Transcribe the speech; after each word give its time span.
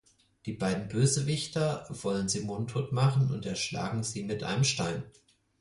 Die 0.47 0.53
beiden 0.53 0.87
Bösewichter 0.87 1.85
wollen 1.89 2.27
sie 2.27 2.39
mundtot 2.39 2.91
machen 2.91 3.29
und 3.29 3.45
erschlagen 3.45 4.01
sie 4.03 4.23
mit 4.23 4.41
einem 4.41 4.63
Stein. 4.63 5.03